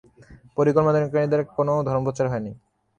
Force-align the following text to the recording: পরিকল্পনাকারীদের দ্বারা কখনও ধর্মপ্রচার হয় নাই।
পরিকল্পনাকারীদের 0.57 1.29
দ্বারা 1.31 1.47
কখনও 1.49 1.85
ধর্মপ্রচার 1.87 2.25
হয় 2.29 2.43
নাই। 2.45 2.55